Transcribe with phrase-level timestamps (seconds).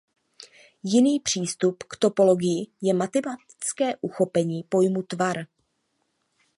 [0.83, 5.37] Jiný přístup k topologii je matematické uchopení pojmu "tvar".